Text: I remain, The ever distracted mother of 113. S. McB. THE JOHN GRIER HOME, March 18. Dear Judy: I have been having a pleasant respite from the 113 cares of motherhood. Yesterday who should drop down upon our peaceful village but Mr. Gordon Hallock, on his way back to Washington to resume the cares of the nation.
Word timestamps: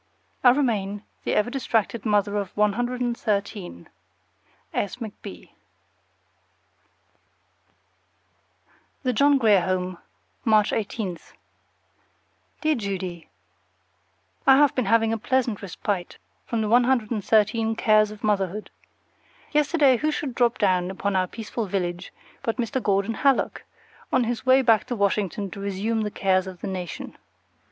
I 0.43 0.49
remain, 0.49 1.03
The 1.25 1.35
ever 1.35 1.51
distracted 1.51 2.07
mother 2.07 2.35
of 2.37 2.57
113. 2.57 3.87
S. 4.73 4.95
McB. 4.95 5.51
THE 9.03 9.13
JOHN 9.13 9.37
GRIER 9.37 9.61
HOME, 9.61 9.99
March 10.43 10.73
18. 10.73 11.19
Dear 12.61 12.73
Judy: 12.73 13.29
I 14.47 14.57
have 14.57 14.73
been 14.73 14.85
having 14.85 15.13
a 15.13 15.19
pleasant 15.19 15.61
respite 15.61 16.17
from 16.47 16.61
the 16.61 16.67
113 16.67 17.75
cares 17.75 18.09
of 18.09 18.23
motherhood. 18.23 18.71
Yesterday 19.51 19.97
who 19.97 20.09
should 20.11 20.33
drop 20.33 20.57
down 20.57 20.89
upon 20.89 21.15
our 21.15 21.27
peaceful 21.27 21.67
village 21.67 22.11
but 22.41 22.57
Mr. 22.57 22.81
Gordon 22.81 23.13
Hallock, 23.13 23.65
on 24.11 24.23
his 24.23 24.47
way 24.47 24.63
back 24.63 24.85
to 24.85 24.95
Washington 24.95 25.51
to 25.51 25.59
resume 25.59 26.01
the 26.01 26.09
cares 26.09 26.47
of 26.47 26.61
the 26.61 26.67
nation. 26.67 27.15